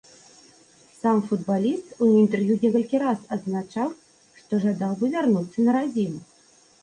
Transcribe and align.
Сам 0.99 1.17
футбаліст 1.31 1.91
у 2.05 2.07
інтэрв'ю 2.21 2.55
некалькі 2.63 3.01
раз 3.05 3.19
адзначаў, 3.37 3.93
што 4.41 4.61
жадаў 4.67 4.97
бы 5.03 5.13
вярнуцца 5.17 5.57
на 5.69 5.79
радзіму. 5.79 6.19